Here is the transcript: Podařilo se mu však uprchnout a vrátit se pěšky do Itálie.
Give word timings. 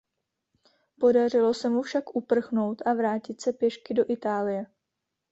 Podařilo 0.99 1.53
se 1.53 1.69
mu 1.69 1.81
však 1.81 2.15
uprchnout 2.15 2.81
a 2.85 2.93
vrátit 2.93 3.41
se 3.41 3.53
pěšky 3.53 3.93
do 3.93 4.05
Itálie. 4.09 4.65